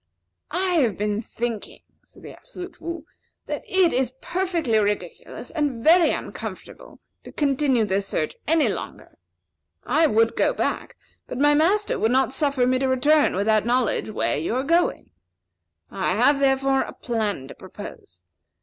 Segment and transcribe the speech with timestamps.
[0.49, 3.03] "I have been thinking," said the Absolute Fool,
[3.45, 9.19] "that it is perfectly ridiculous, and very uncomfortable, to continue this search any longer.
[9.85, 14.11] I would go back, but my master would not suffer me to return without knowing
[14.11, 15.11] where you are going.
[15.91, 18.23] I have, therefore, a plan to propose.